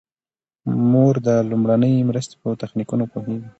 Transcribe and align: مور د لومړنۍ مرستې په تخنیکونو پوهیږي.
مور 0.91 1.15
د 1.27 1.29
لومړنۍ 1.49 1.95
مرستې 2.09 2.35
په 2.41 2.49
تخنیکونو 2.61 3.03
پوهیږي. 3.11 3.49